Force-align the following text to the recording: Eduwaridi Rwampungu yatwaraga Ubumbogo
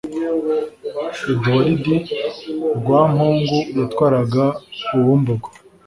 Eduwaridi 1.31 1.95
Rwampungu 2.77 3.59
yatwaraga 3.79 4.43
Ubumbogo 4.97 5.47